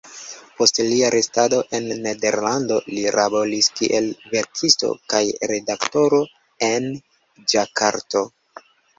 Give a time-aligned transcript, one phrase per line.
[0.59, 5.19] Post lia restado en Nederlando li laboris kiel verkisto kaj
[5.51, 6.23] redaktoro
[6.69, 6.89] en
[7.53, 8.23] Ĝakarto.